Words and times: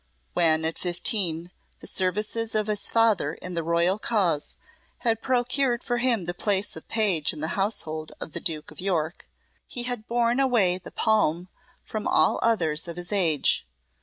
When, 0.33 0.65
at 0.65 0.79
fifteen, 0.79 1.51
the 1.79 1.85
services 1.85 2.55
of 2.55 2.65
his 2.65 2.89
father 2.89 3.35
in 3.35 3.53
the 3.53 3.61
royal 3.61 3.99
cause 3.99 4.55
had 5.01 5.21
procured 5.21 5.83
for 5.83 5.99
him 5.99 6.25
the 6.25 6.33
place 6.33 6.75
of 6.75 6.87
page 6.87 7.33
in 7.33 7.39
the 7.39 7.49
household 7.49 8.11
of 8.19 8.31
the 8.31 8.39
Duke 8.39 8.71
of 8.71 8.81
York, 8.81 9.27
he 9.67 9.83
had 9.83 10.07
borne 10.07 10.39
away 10.39 10.79
the 10.79 10.89
palm 10.89 11.49
from 11.83 12.07
all 12.07 12.39
others 12.41 12.87
of 12.87 12.95
his 12.97 13.11
age. 13.11 13.67